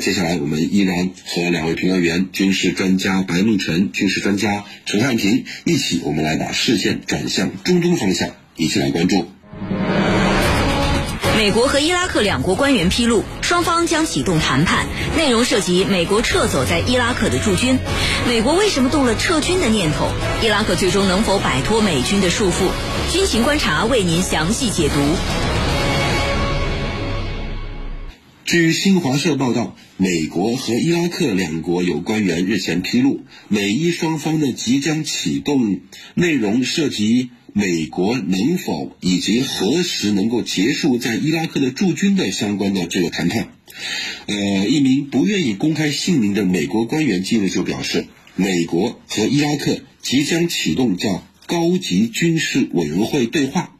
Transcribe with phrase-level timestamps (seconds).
[0.00, 9.30] 接下来，我们依然和两位评论员、军事专家白梦辰、军事专家陈汉平一起，我们来把视线转向中东方向，一起来关注。
[11.36, 14.86] 美国和伊拉克两国官员披露，双方将启动谈判，
[15.18, 17.78] 内容涉及美国撤走在伊拉克的驻军。
[18.26, 20.08] 美国为什么动了撤军的念头？
[20.42, 22.70] 伊拉克最终能否摆脱美军的束缚？
[23.12, 24.94] 军情观察为您详细解读。
[28.50, 35.78] 据新华社报道，美国和伊拉克两国有官员日前披露，美伊双方的即将启动，
[36.14, 37.30] 内容涉及。
[37.52, 43.52] 美国能否以及何时能够结束在伊拉克的驻军的相关的这个谈判？
[44.26, 53.76] 呃，一名不愿意公开姓名的美国官员近日就表示，美国和伊拉克即将启动叫高级军事委员会对话，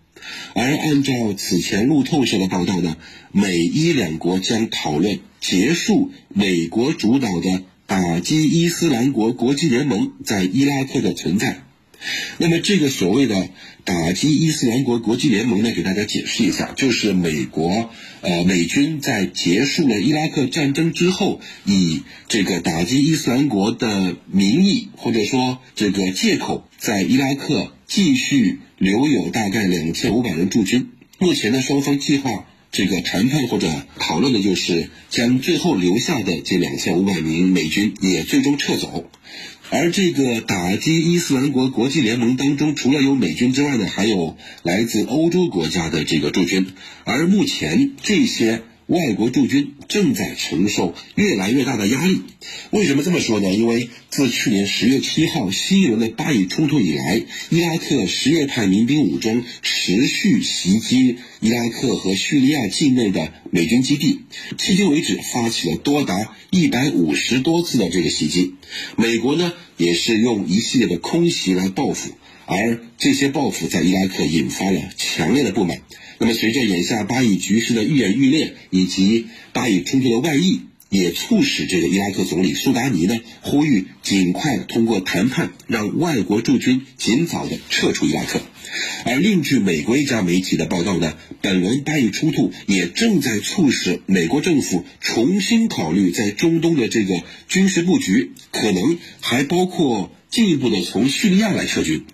[0.55, 2.97] 而按照此前路透社的报道呢，
[3.33, 11.65] 美伊两国将讨论结束美国主导的打击伊斯兰国国际联盟在伊拉克的存在。
[12.39, 13.51] 那么，这个所谓的
[13.85, 17.91] 打击伊斯兰国国际联盟呢，给大家解释一下，就是美国
[18.23, 30.91] 呃美军在结束了伊拉克战争之后，以这个打击伊斯兰国的名义或者说这个借口，在伊拉克继续留有大概两千五百人驻军。
[31.19, 39.11] 目前呢，双方计划这个谈判或者讨论的就是将最后留下的这两千五百名美军也最终撤走。
[39.71, 46.69] 而这个打击伊斯兰国国际联盟当中，除了有美军之外呢，还有来自欧洲国家的这个驻军。
[47.03, 52.23] 而目前这些外国驻军正在承受越来越大的压力。
[52.71, 53.55] 为什么这么说呢？
[53.55, 64.23] 因为自去年十月七号新一轮的巴以冲突以来，伊拉克什叶派民兵武装持续袭击伊拉克和叙利亚境内的美军基地，
[64.59, 68.57] 迄今为止发起了多达一百五十多次的这个袭击。
[68.97, 72.11] 美国呢，也是用一系列的空袭来报复，
[72.45, 75.81] 而这些报复在伊拉克引发了强烈的不满。
[76.23, 80.61] 那么，随着眼下巴以局势的愈演愈烈，以及巴以冲突的外溢。
[80.91, 88.41] 也促使这个伊拉克总理苏达尼呢呼吁尽快通过谈判，让外国驻军尽早的撤出伊拉克。
[89.05, 102.05] 而另据美国一家媒体的报道呢，本轮巴以冲突也正在促使美国政府重新考虑在中东的这个军事布局，可能还包括进一步的从叙利亚来撤军。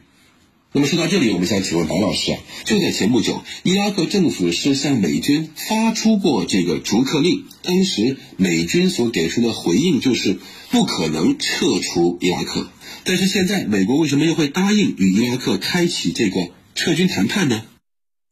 [0.76, 10.36] 那么说到这里，我们想请问白老师啊，就在前不久，伊拉克政府是向美军发出过这个逐客令，当时美军所给出的回应就是
[10.70, 12.69] 不可能撤出伊拉克。
[13.04, 17.62] 但是现在，美国为什么又会答应与伊拉克开启这个撤军谈判呢？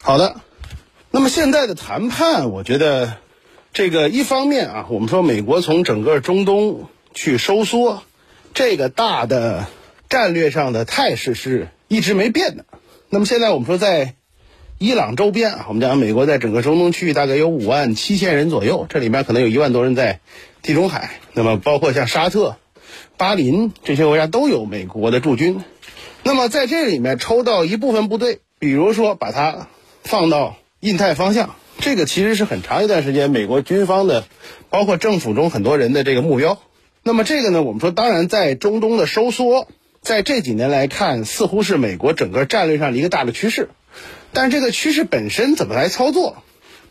[0.05, 0.43] 好的，
[1.11, 3.17] 那么现在的谈判，我觉得
[3.73, 8.03] 这个一方面啊，我们说美国从整个中东去收缩，
[8.53, 9.67] 这个大的
[10.11, 11.69] 战略上的态势是。
[11.89, 12.65] 一直没变的。
[13.11, 14.15] 那么现在我们说，在
[14.79, 20.21] 伊朗周边啊，我们讲美国在整个中东区域大概有五万七千人左右，这里面可能有一万多人在
[20.63, 21.11] 地中海。
[21.33, 22.57] 那么包括像沙特、
[23.17, 25.63] 巴林这些国家都有美国的驻军。
[26.25, 29.69] 那么在这里面抽到一部分部队，比如说把它
[30.03, 34.25] 放到印太方向，这个其实是很长一段时间美国军方的，
[34.71, 36.59] 包括政府中很多人的这个目标。
[37.05, 39.69] 那么这个呢，我们说当然在中东的收缩。
[40.05, 43.71] 在这几年来看，似乎是美国整个战略上的一个大的趋势，
[44.35, 46.43] 但这个趋势本身怎么来操作，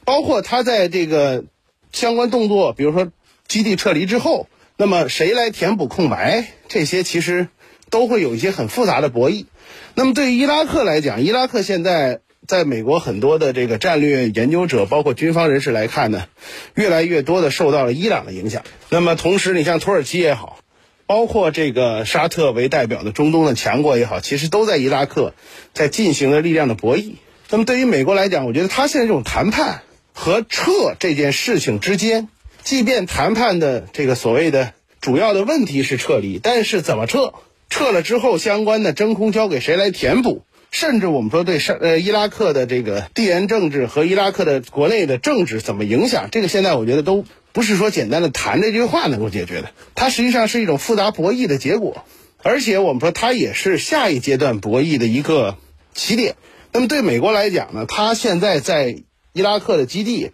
[0.03, 1.45] 包括它在这个
[1.91, 3.11] 相关动作，比如说
[3.47, 4.47] 基地撤离之后，
[4.77, 7.49] 那么谁来填补空白，这些其实
[7.91, 9.45] 都会有一些很复杂的博弈。
[9.93, 16.25] 那么对于伊拉克来讲，伊拉克现在在美国很多的这个战略研究者，包括军方人士来看呢，
[16.73, 18.63] 越来越多的受到了伊朗的影响。
[18.89, 20.57] 那么同时，你像土耳其也好。
[21.05, 25.33] 包括这个沙特为代表的中东的强国也好，其实都在伊拉克
[25.73, 27.15] 在进行了力量的博弈。
[27.49, 29.81] 那么对于美国来讲，我觉得他现在这种谈判
[30.13, 32.29] 和撤这件事情之间，
[32.63, 37.33] 即便谈判的这个所谓的主要的问题是撤离，但是怎么撤，
[37.69, 47.25] 撤了之后相关的真空交给谁来填补，甚至我们说对沙呃伊拉克的这个地缘政治和伊拉克的国内的政治怎么影响，这个现在我觉得都。
[47.53, 52.03] 不是说简单的谈这句话能够解决的，它实际上是一种复杂博弈的结果，
[52.41, 55.55] 而且我们说它也是下一阶段博弈的一个
[55.93, 56.35] 起点。
[56.71, 59.03] 那么对美国来讲呢，它现在在
[59.33, 60.31] 伊拉克的基地，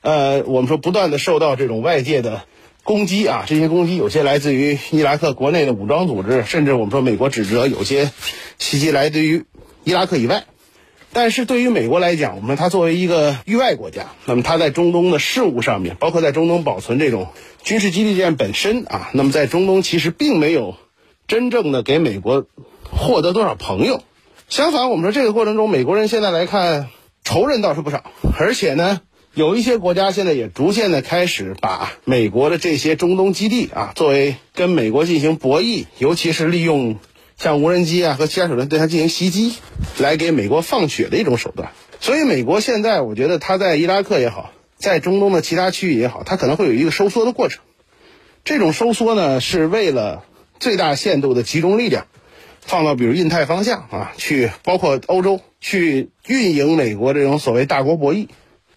[0.00, 2.44] 呃，我们说不断的受到这种外界的
[2.84, 8.10] 攻击啊，这些攻击有些来自于伊拉克国内的武装组织，甚至我们说美国指责有些
[8.58, 9.44] 袭击来自于
[9.84, 10.44] 伊拉克以外。
[11.14, 17.28] 但是对于美国来讲，我们它作为一个域外国家，那么它在中东的事务上面，包括在中东保存这种
[17.62, 20.76] 军事基地这样本身啊，那么在中东其实并没有
[21.26, 22.46] 真正的给美国
[22.90, 24.02] 获得多少朋友。
[24.48, 26.88] 相反，我们说这个过程中，美国人现在来看
[27.22, 28.04] 仇人倒是不少，
[28.38, 29.02] 而且呢，
[29.34, 36.96] 有一些国家现在也逐渐的开始把美国的这些中东基地啊，作为跟美国进行博弈，尤其是利用。
[37.42, 39.56] 像无人机啊和其他手段对它进行袭击，
[39.98, 41.72] 来给美国放血的一种手段。
[41.98, 47.64] 所以，美国现在我觉得它在伊拉克也好，在中东的其他区域也好，它可能会有一个收缩的过程。
[48.44, 50.22] 这种收缩呢，是为了
[50.60, 52.06] 最大限度的集中力量，
[52.60, 58.28] 放到比如印太方向啊，去包括欧洲去运营美国这种所谓大国博弈。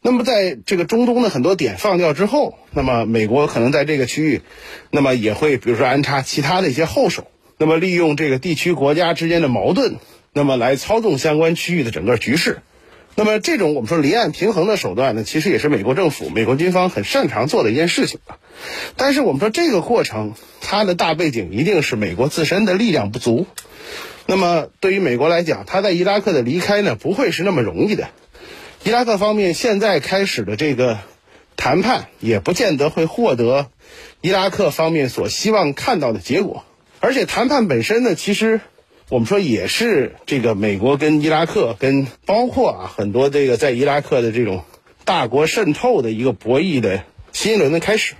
[0.01, 4.41] 那么，在这个中东的很多点放掉之后，那么美国可能在这个区域，
[4.89, 7.27] 那么也会比如说安插其他的一些后手。
[7.57, 9.97] 那么，利用这个地区国家之间的矛盾，
[10.33, 12.59] 那么来操纵相关区域的整个局势。
[13.15, 18.37] 那么，这种我们说离岸平衡的手段呢，其实也是美国政府、美国军方很擅长做的一件事情啊。
[18.97, 23.47] 但是，我们说这个过程，它的大背景一定是美国自身的力量不足。
[24.25, 28.09] 那么，对于美国来讲，他在伊拉克的离开呢，不会是那么容易的。
[28.83, 30.99] 伊拉克方面现在开始的这个
[31.55, 33.67] 谈判，也不见得会获得
[34.19, 36.65] 伊拉克方面所希望看到的结果。
[37.05, 38.61] 而且谈判本身呢，其实
[39.09, 44.63] 我们说也是这个美国跟伊拉克跟包括啊很多这个在伊拉克的这种
[45.03, 48.15] 大国渗透的一个博弈的新一轮的开始。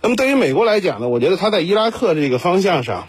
[0.00, 3.08] 那么对于美国来讲呢，我觉得他在伊拉克这个方向上，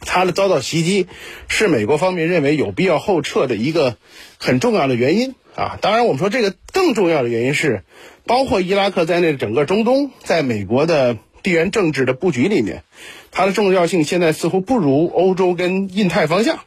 [0.00, 1.06] 他的遭到袭击
[1.48, 3.96] 是美国方面认为有必要后撤的一个
[4.36, 5.78] 很重要的原因啊。
[5.80, 7.82] 当然，我们说这个更重要的原因是，
[8.26, 12.84] 包括伊拉克在内的整个中东，在美国的地缘政治的布局里面。
[13.34, 16.60] 它的重要性现在似乎不如欧洲跟印太方向，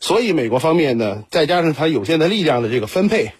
[0.00, 3.30] 所以美国方面呢，再加上它有限的力量的这个分配，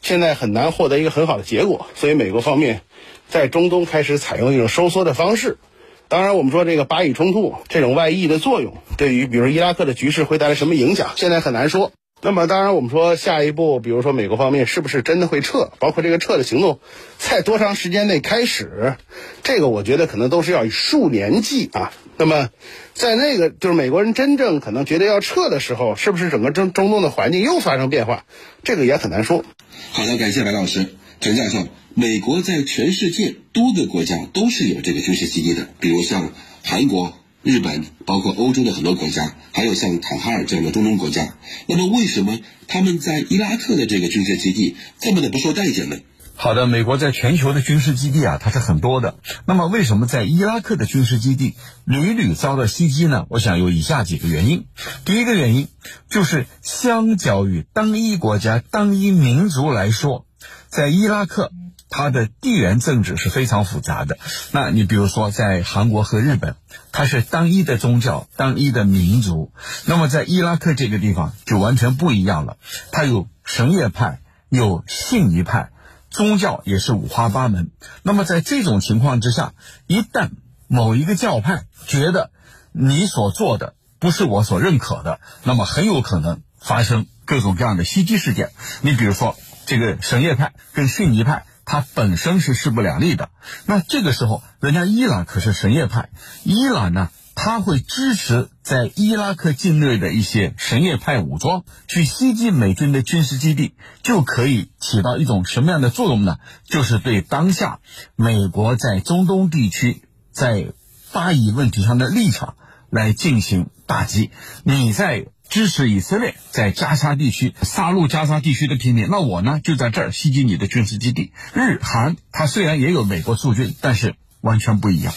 [0.00, 1.86] 现在很难获得一个很好的结果。
[1.96, 2.82] 所以美国方面
[3.28, 5.58] 在中东开始采用一种收缩的方式。
[6.06, 11.90] 当然，我们说这个巴以冲突这种外溢的作用，对于比如伊拉克的局势会带来什么影响，现在很难说。
[12.24, 16.80] 那么，当然我们说下一步，比如说美国方面是不是真的会撤，包括这个撤的行动
[17.18, 18.96] 在多长时间内开始，
[19.42, 21.92] 这个我觉得可能都是要以数年计啊。
[22.16, 22.48] 那么，
[22.94, 28.24] 在那个就是美国人真正可能觉得要撤的时候，是不是整个中中东的环境又发生变化？
[28.62, 29.44] 这个也很难说。
[29.92, 31.68] 好的，感谢白老师，陈教授。
[31.92, 36.32] 美国在全世界多个国家都是有这个军事基地的，比如像
[36.64, 37.12] 韩国、
[37.44, 41.34] 日本，包括欧洲的很多国家，还有像卡塔尔这样的中东国家。
[41.66, 42.38] 那么，为什么
[42.68, 45.98] 他们在伊拉克的这个军事基地这么的不受待见呢？
[46.36, 49.18] 好的，美国在全球的军事基地啊，它是很多的。
[49.46, 51.54] 那么，为什么在伊拉克的军事基地
[51.84, 53.26] 屡屡遭到袭击呢？
[53.28, 54.64] 我想有以下几个原因。
[55.04, 55.68] 第一个原因
[56.08, 60.24] 就是，相较于单一国家、单一民族来说，
[60.70, 61.52] 在伊拉克，
[61.96, 64.18] 它的地缘政治是非常复杂的。
[64.50, 66.56] 那你比如说，在韩国和日本，
[66.90, 69.52] 它是单一的宗教、单一的民族。
[69.84, 72.56] 那么，在伊拉克这个地方就完全不一样了，
[72.90, 74.18] 它有什叶派，
[74.48, 75.70] 有逊尼派。
[76.10, 77.70] 宗教也是五花八门。
[78.02, 79.52] 那么在这种情况之下，
[79.86, 80.30] 一旦
[80.66, 82.32] 某一个教派觉得
[82.72, 88.50] 你所做的不是我所认可的，那么很有可能发生各种各样的袭击事件。
[88.80, 89.36] 你比如说，
[89.66, 93.30] 这个什叶派跟逊尼派，它本身是势不两立的。
[93.66, 96.10] 那这个时候，人家伊朗可是什叶派，
[96.42, 97.10] 伊朗呢？
[97.36, 106.38] 他会支持在伊拉克境内的一些什叶派武装去袭击美军的军事基地，就可以起到一种什么样的作用呢？
[106.64, 107.80] 就是对当下
[108.14, 110.72] 美国在中东地区在
[111.12, 112.54] 巴以问题上的立场
[112.88, 114.30] 来进行打击。
[114.62, 121.32] 你在支持以色列在加沙地区杀戮加沙地区的平民，那我呢就在这儿袭击你的军事基地。
[121.52, 125.14] 日韩它虽然也有美国驻军，但是完全不一样。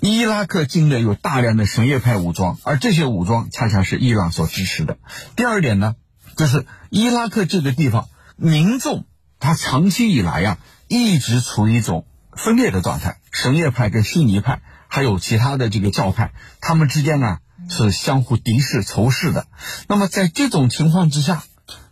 [0.00, 4.98] 伊拉克境内有大量的什叶派武装，而这些武装恰恰是伊朗所支持的。
[5.36, 5.94] 第二点呢，
[6.36, 9.06] 就是伊拉克这个地方民众
[9.38, 10.58] 他长期以来呀
[10.88, 19.46] 一直处于一种分裂的状态，什叶派跟逊尼派还有其他的这个教派，他们之间呢是相互敌视仇视的。
[19.88, 21.44] 那么在这种情况之下，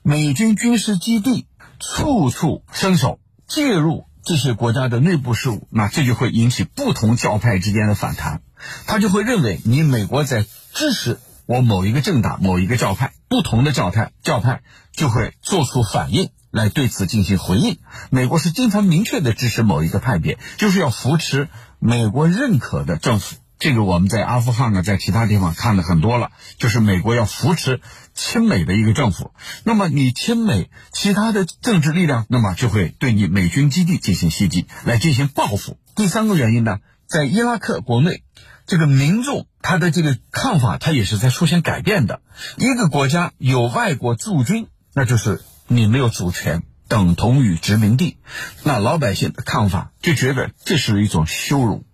[0.02, 1.46] 美军军事基地
[1.78, 4.06] 处处伸手介入。
[4.24, 8.42] 这些国家的内部事务，那这就会引起不同教派之间的反弹，
[8.86, 10.44] 他就会认为你美国在
[10.74, 14.60] 支持我某一个政党、某一个教派，不同的教派教派
[14.92, 17.78] 就会做出反应来对此进行回应。
[18.10, 21.48] 美国是经常明确的支持某一个派别，就是要扶持
[21.78, 23.36] 美国认可的政府。
[23.58, 27.80] 这个我们在阿富汗啊，在其他地方看的很多了，就是美国要扶持
[28.14, 29.32] 亲美的一个政府。
[29.64, 35.76] 那么你亲美，其他的政治力量，那么就会对你美军基地进行袭击，来进行报复。
[35.96, 38.22] 第三个原因呢，在伊拉克国内，
[38.66, 42.22] 这个民众他的这个看法，他也是在出现改变的。
[42.58, 48.18] 一个国家有外国驻军，那就是你没有主权，等同于殖民地。
[48.62, 51.84] 那老百姓的看法就觉得这是一种羞辱。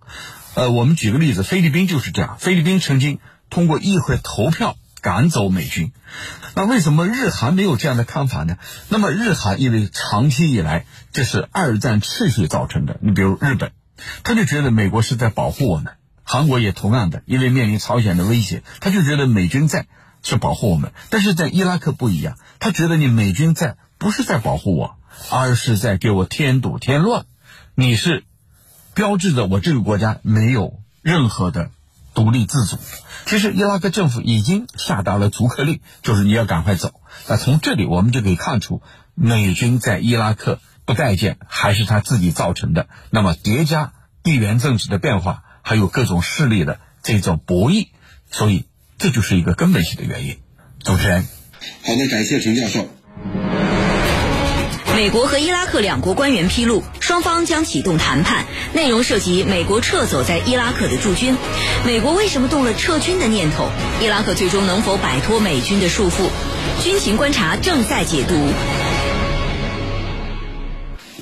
[0.55, 2.37] 呃，我们举个例子，菲律宾就是这样。
[2.39, 3.19] 菲律宾曾经
[3.49, 5.91] 通过议会投票赶走美军，
[6.55, 8.57] 那为什么日韩没有这样的看法呢？
[8.87, 12.97] 那么日韩因为长期以来这是二战秩序造成的。
[13.01, 13.73] 你比如日本，
[14.23, 19.87] 他就觉得美国是在保护我们；韩国也同样的，因为面临朝鲜的威胁，他就觉得美军在
[20.23, 20.93] 是保护我们。
[21.09, 24.95] 但是在伊拉克不一样，他觉得你美军在不是在保护我，
[25.29, 27.25] 而是在给我添堵添乱。
[27.75, 28.23] 你是。
[28.95, 31.69] 标志着我这个国家没有任何的
[32.13, 32.77] 独立自主。
[33.25, 37.01] 其实伊拉克政府已经下达了逐客令，就是你要赶快走。
[37.27, 38.81] 那从这里我们就可以看出，
[39.13, 42.87] 美军在伊拉克不待见，还是他自己造成的。
[43.09, 47.89] 那么叠加地缘政治的变化，还有各种势力的这种博弈，
[48.31, 48.65] 所以
[48.97, 50.37] 这就是一个根本性的原因。
[50.79, 51.23] 主持人，
[51.83, 52.87] 好的，感谢陈教授。
[54.95, 61.35] 美国和伊拉克两国官员披露，双方将启动谈判，内容涉及美国撤走在伊拉克的驻军。
[61.85, 63.67] 美国为什么动了撤军的念头？
[64.01, 66.29] 伊拉克最终能否摆脱美军的束缚？
[66.81, 68.35] 军情观察正在解读。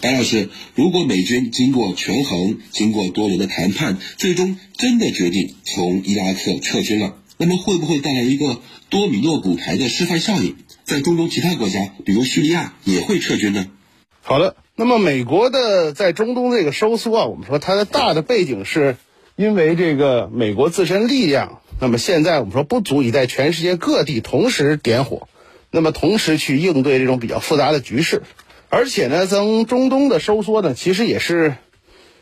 [0.02, 10.58] 白老师，如果美军经过权衡、经过多轮的谈判，最终真的决定从伊拉克撤军了，那么会不会带来一个多米诺骨牌的示范效应？
[10.94, 13.66] 在中东其他国家，比如叙利亚，也会撤军呢。
[14.22, 18.96] 好的，那么美国的在中东这个收缩啊，我们说它的大的背景是，
[19.36, 25.28] 因为这个美国自身力量，那么现在我们说不足以在全世界各地同时点火，
[25.72, 28.22] 那么同时去应对这种比较复杂的局势，
[28.70, 31.56] 而且呢，从中东的收缩呢，其实也是，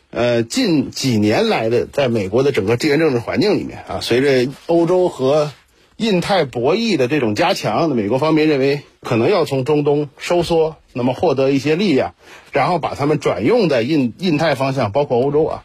[0.08, 5.52] 呃，近几年来的，在美国的整个地缘政治环境里面啊，随着欧洲和
[5.96, 12.14] 印太博弈的这种加强，美国方面认为可能要从中东收缩，那么获得一些力量，
[12.50, 15.64] 然后把他们转用在印印太方向，包括欧洲啊。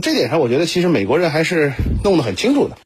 [0.00, 2.78] 这点上，我觉得其实美国人还是弄得很清楚的。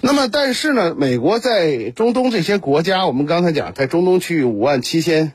[0.00, 5.32] 那么，但是呢，美国在中东这些国家，我们刚才讲，在中东区域五万七千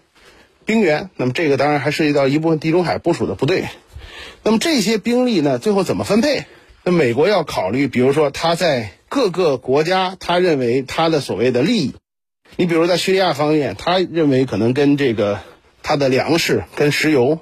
[0.66, 3.66] 兵员，那么这个当然还涉及到一部分地中海部署的部队。
[4.44, 6.46] 那么这些兵力呢，最后怎么分配？
[6.84, 8.92] 那美国要考虑，比如说他在。
[9.14, 11.96] 各个国家，他认为他的所谓的利益，
[12.56, 15.42] 你比如在叙利亚方面，他认为可能跟这个
[15.84, 17.40] 他的粮食、跟石油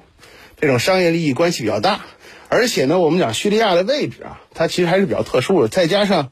[0.60, 2.06] 这种商业利益关系比较大。
[2.48, 5.68] 而且呢，我们讲叙利亚的位置啊，它其实还是比较特殊的。
[5.68, 6.32] 再加上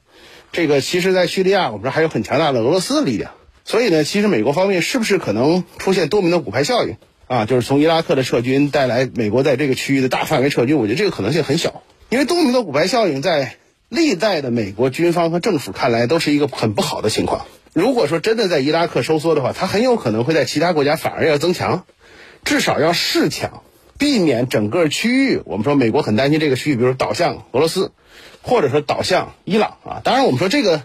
[0.52, 3.34] 这个，其实，在叙利亚，我们说还有很强大的俄罗斯的力量。
[3.64, 7.46] 所以呢，其实美国方面是不是可能出现多米诺骨牌效应啊？
[7.46, 13.58] 就是从伊拉克的撤军带来美国在这个区域的大范围撤军，我觉得这个可能性很小，因为多米诺骨牌效应在。
[13.90, 17.46] 历代的美国军方和政府看来都是一个很不好的情况。
[17.74, 21.86] 如果说真的在伊拉克收缩的话，它很有可能会在其他国家反而要增强，
[22.44, 23.64] 至少要试强，
[23.98, 25.42] 避免整个区域。
[25.46, 27.92] 我们说美国很担心这个区域，比如导向俄罗斯，
[28.42, 30.02] 或者说导向伊朗啊。
[30.04, 30.84] 当然，我们说这个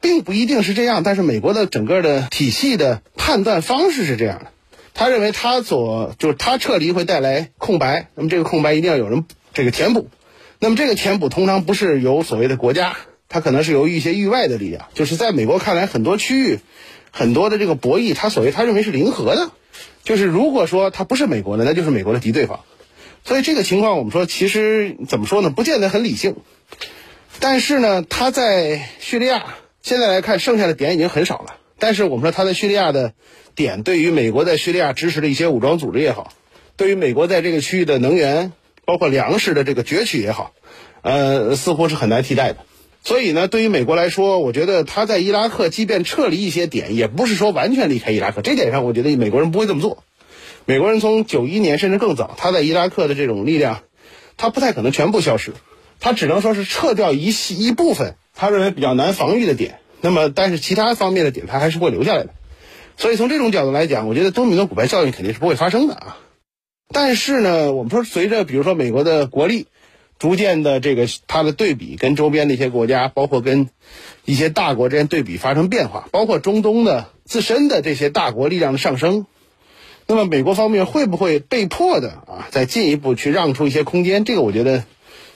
[0.00, 4.46] 并不一定是这样，但是美国的整个的体系的判断方式是这样的。
[4.94, 10.08] 他认为他所就是他撤离会带来空白，那么这个空白一定要有人这个填补。
[10.60, 12.96] 那么这个填补通常不是由所谓的国家，
[13.28, 14.88] 它可能是由一些域外的力量。
[14.92, 16.58] 就是在美国看来，很多区域、
[17.12, 19.52] 很多的这个博弈，他所谓他认为是零和的。
[20.02, 22.60] 就是如果说他不是美国的，那就是美国的敌对方。
[23.24, 25.50] 所以这个情况，我们说其实怎么说呢？
[25.50, 26.34] 不见得很理性。
[27.38, 31.56] 但是呢，他在叙利亚现在来看，剩下的点已经很少了。
[31.78, 33.12] 但是我们说他在叙利亚的
[33.54, 36.32] 点，对于美国在叙利亚支持的一些武装组织也好，
[36.76, 38.52] 对于美国在这个区域的能源。
[38.88, 40.52] 包括粮食的这个攫取也好，
[41.02, 42.60] 呃，似乎是很难替代的。
[43.04, 48.40] 所以呢，对于美国来说，我觉得他在伊拉克即便撤离一些点，也不是说完全离开伊拉克。
[48.40, 50.02] 这点上，我觉得美国人不会这么做。
[50.64, 53.80] 美国人从九一年甚至更早，他在伊拉克的这种力量，
[54.38, 55.52] 他不太可能全部消失，
[56.00, 59.80] 他只能说是撤掉一系一部分他认为比较难防御的点。
[60.00, 62.30] 那么，但是其他方面的点，他还是会留下来的。
[62.96, 66.16] 所以从这种角度来讲，我觉得多米诺骨牌效应肯定是不会发生的啊。
[66.90, 69.66] 但是呢，我们说随着比如说美国的国力
[70.18, 73.68] 逐渐的这个它的对比跟周边的一些国家，包括跟
[74.24, 79.26] 一些大国之间对比发生变化，包括中东的自身的这些大国力量的上升，
[80.06, 84.24] 那么美国方面会不会被迫的啊再进一步去让出一些空间？
[84.24, 84.84] 这个我觉得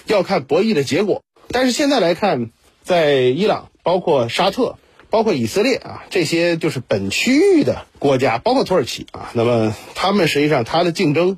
[0.06, 2.50] 要看博弈的结果但是现在来看，
[2.82, 4.78] 在伊朗、包括沙特、
[5.12, 11.36] 包括以色列啊这些就是本区域的国家，包括土耳其啊，那么他们实际上他的竞争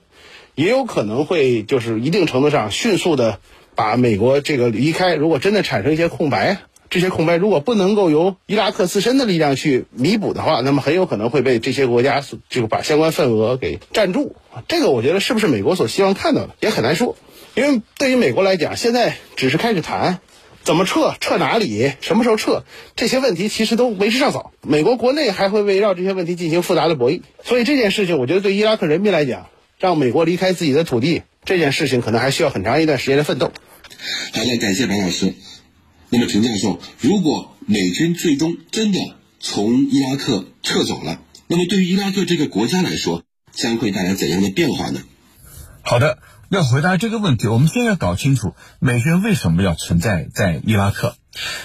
[0.54, 3.40] 也有可能会就是一定程度上迅速的
[3.74, 5.16] 把美国这个离开。
[5.16, 14.36] 如果真的产生一些空白，这些空白如果不能够由伊拉克自身的力量去弥补的话，那么很有可能会被这些国家就把相关份额给占住。
[14.68, 17.16] 这个我觉得是不是美国所希望看到的也很难说，
[17.56, 20.20] 因为对于美国来讲，现在只是开始谈
[20.64, 22.64] 怎么撤、撤哪里、什么时候撤，
[22.96, 24.52] 这些问题其实都为时尚早。
[24.62, 33.52] 美国国内还会围绕这些问题进行复杂的博弈，所以这件事情，我觉得对伊拉克人民来讲，让美国离开自己的土地这件事情，可能还需要很长一段时间的奋斗。
[34.32, 35.34] 好的，感谢白老师。
[36.08, 38.98] 那么陈教授，如果美军最终真的
[39.40, 45.02] 从伊拉克撤走了，那么对于伊拉克这个国家来说，将会带来怎样的变化呢？
[45.82, 46.18] 好的，
[46.54, 51.16] 要回答这个问题，我们先要搞清楚美军为什么要存在在伊拉克。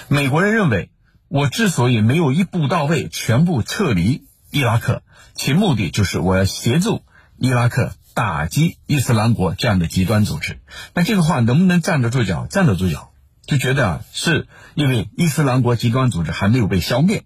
[0.08, 0.90] 美国人认为，
[1.28, 5.02] 我之所以没有一步到位全部撤离伊拉克，
[5.34, 7.02] 其目的就是我要协助
[7.38, 10.58] 伊拉克打击伊斯兰国这样的极端组织。
[10.92, 12.46] 那这个话能不能站得住脚？
[12.46, 13.10] 站得住脚。
[13.46, 17.24] 就觉得啊，是因为伊斯兰国极端组织还没有被消灭，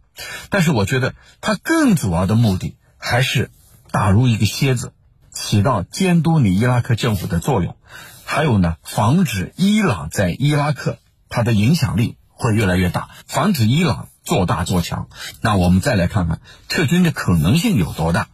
[0.49, 3.50] 但是我觉得它更主要的目的还是
[3.90, 4.92] 打入一个楔子，
[5.34, 7.76] 起到监督你伊拉克政府的作用，
[8.24, 10.98] 还有呢，防止伊朗在伊拉克
[11.28, 15.08] 它的影响力会越来越大，防止伊朗做大做强。
[15.42, 18.28] 那我们再来看看撤军的可能性有多大？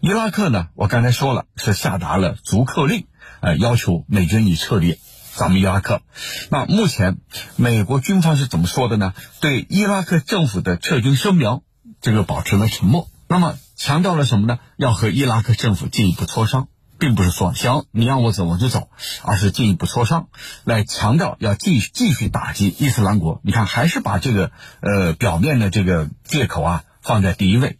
[0.00, 3.06] 伊拉克呢，我刚才说了是下达了逐客令，
[3.40, 4.98] 呃，要求美军已撤离。
[5.34, 6.02] 咱们伊拉克，
[6.50, 7.16] 那目前
[7.56, 9.14] 美国军方是怎么说的呢？
[9.40, 11.62] 对伊拉克政府的撤军声明，
[12.02, 13.08] 这个保持了沉默。
[13.32, 14.58] 那么强调了什么呢？
[14.76, 18.90] 要和伊拉克政府进一步磋商，并不是说行你让我走我就走，
[19.22, 20.28] 而是进一步磋商，
[20.64, 23.40] 来强调要继续继续打击伊斯兰国。
[23.42, 24.50] 你看，还是把这个
[24.82, 27.78] 呃表面的这个借口啊放在第一位。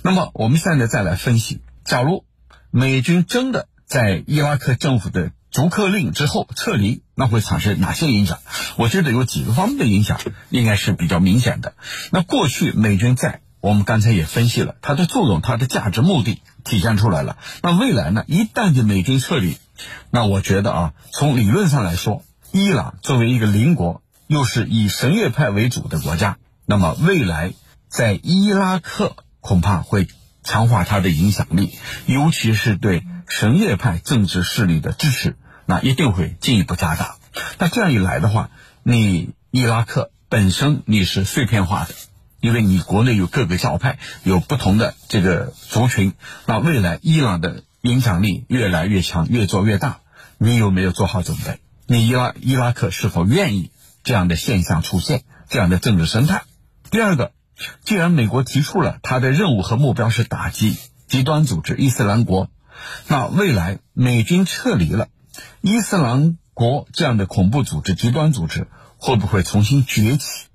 [0.00, 2.24] 那么我们现在再来分析，假如
[2.70, 8.38] 美军真的在伊拉克政府的逐客令之后撤离，那会产生哪些影响？
[8.76, 10.18] 我觉得有几个方面的影响
[10.48, 11.74] 应该是比较明显的。
[12.10, 17.38] 那过去美军在，我们刚才也分析了它的作用、它的价值、目的体现出来了。
[17.62, 18.22] 那未来呢？
[18.26, 19.56] 一旦的美军撤离，
[20.10, 22.22] 那我觉得啊，从理论上来说，
[22.52, 27.54] 伊朗作为一个邻国，又是以什叶派为主的国家，那么未来
[27.88, 30.08] 在伊拉克恐怕会
[30.42, 31.74] 强化它的影响力，
[32.04, 35.36] 尤其是对什叶派政治势力的支持。
[35.64, 37.16] 那一定会进一步加大。
[37.58, 38.50] 那这样一来的话，
[38.82, 41.94] 你伊拉克本身你是碎片化的，
[42.44, 46.12] 因为你国内有各个教派，有不同的这个族群。
[46.44, 50.00] 那未来伊朗的影响力越来越强，越做越大，
[50.36, 51.60] 你有没有做好准备？
[51.86, 53.70] 你伊拉伊拉克是否愿意
[54.02, 56.42] 这样的现象出现，这样的政治生态？
[56.90, 57.32] 第二个，
[57.82, 60.76] 既然美国提出了他的任务和目标是打击
[61.08, 62.50] 极端组织伊斯兰国，
[63.08, 65.08] 那未来美军撤离了。
[65.62, 70.48] 伊斯兰国这样的恐怖组织、极端组织会不会重新崛起？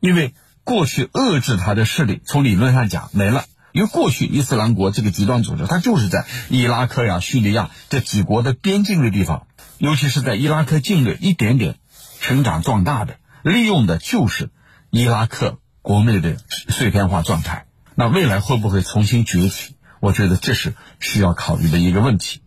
[0.00, 0.34] 因为
[0.68, 3.46] 过去遏制它的势力，从理论上讲没了。
[3.72, 9.46] 因为过去伊斯兰国这个极端组织，它就是在伊拉克呀、叙利亚这几国的边境的地方，
[9.78, 11.76] 尤其是在伊拉克境内一点点
[12.20, 14.50] 成长壮大的，利用的就是
[14.90, 16.36] 伊拉克国内的
[16.68, 17.64] 碎片化状态。
[17.94, 19.74] 那未来会不会重新崛起？
[20.00, 22.42] 我觉得这是需要考虑的一个问题。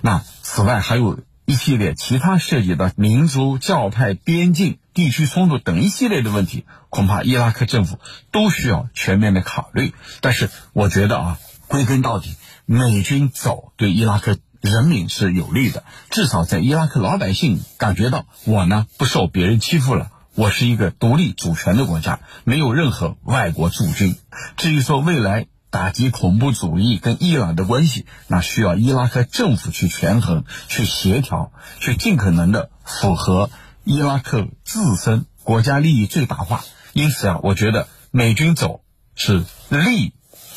[0.00, 7.98] 那此外还有一系列其他涉及到民族、教派、边境、地区冲突等一系列的问题，恐怕伊拉克政府
[8.30, 9.92] 都需要全面的考虑。
[10.20, 24.16] 但是我觉得啊，归根到底，美军走对伊拉克人民是有利的，至少在伊拉克老百姓感觉到我呢不受别人欺负了，我是一个独立主权的国家，没有任何外国驻军。
[24.56, 33.50] 至于说未来，打击恐怖主义跟伊朗的关系，那需要伊拉克政府去权衡、去协调、去尽可能的符合
[33.84, 36.64] 伊拉克自身国家利益最大化。
[36.92, 38.82] 因此啊，我觉得美军走
[39.14, 40.12] 是利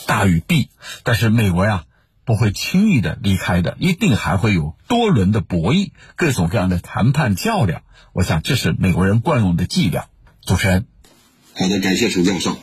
[0.06, 0.70] 大于弊，
[1.04, 1.86] 但是美国呀
[2.26, 7.84] 不会轻易的离开的，一定还会有多轮的博弈、各种各样的谈判较量。
[8.14, 10.08] 我想这是美国人惯用的伎俩。
[10.46, 10.88] 主持人，
[11.54, 12.58] 好的，感谢陈教授。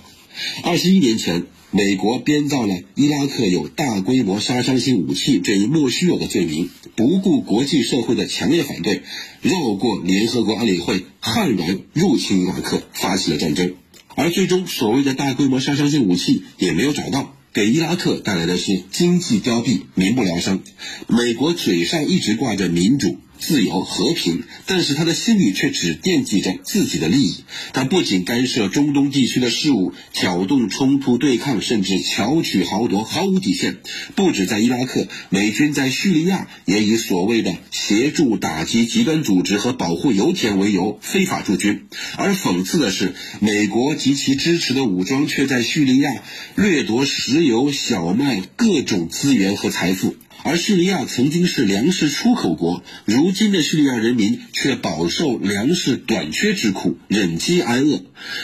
[0.65, 1.47] 二十一年前。
[1.77, 9.03] 美国编造了伊拉克有大规模杀伤性武器这一莫须有的罪名，不顾国际社会的强烈反对，
[9.43, 13.75] 绕过联合国安理会，悍然入侵伊拉克，发起了战争。
[14.15, 20.63] 而最终，所谓的大规模杀伤性武器也没有找到，给伊拉克带来的是经济凋敝、民不聊生。
[21.09, 23.19] 美国嘴上一直挂着民主。
[23.47, 27.45] 自由、和平，但是他的心里却只惦记着自己的利益。
[27.75, 33.77] 他不仅干涉中东地区的事务，挑动冲突对抗，甚至巧取豪夺，毫无底线。
[34.15, 41.87] 不止在伊拉克，美军在叙利亚也以所谓的协助打击极端组织和保护油田为由非法驻军。
[42.17, 46.11] 而讽刺的是，美国及其支持的武装却在叙利亚
[46.57, 50.17] 掠夺石油、小麦各种资源和财富。
[50.47, 58.03] 而叙利亚曾经是粮食出口国，如今的叙利亚人民却饱受粮食短缺之苦，忍饥挨饿。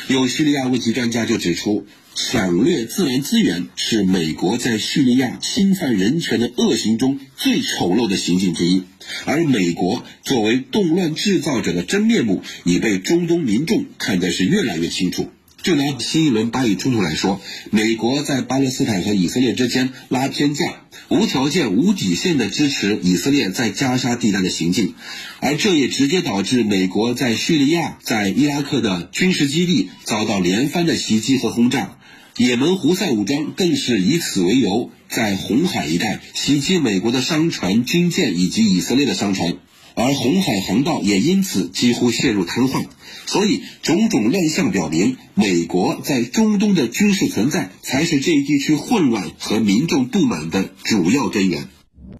[0.08, 8.82] 有叙利亚问题专家就指出，抢掠自然资源是美国在叙利亚侵犯人权的恶行中最丑陋的行径之一。
[9.26, 15.28] 而美国作为动乱制造者的真面目，已被中东民众看得是越来越清楚。
[15.70, 20.64] 就拿新一轮巴以冲突来说，美国在巴勒斯坦和以色列之间拉偏架，
[21.08, 24.94] 无条件、无底线的支持以色列在加沙地带的行径，
[25.38, 31.98] 而这也直接导致美国在叙利亚、在伊拉克的军事基地遭到连番的袭击和轰炸。
[32.36, 39.54] 也门胡塞武装更是以此为由，在红海一带袭击美国的商船、军舰以及以色列的商船，
[39.94, 42.84] 而红海航道也因此几乎陷入瘫痪。
[43.26, 51.68] 所以，种种乱象表明，美国在中东的军事存在才是这一地区混乱和民众不满的主要根源。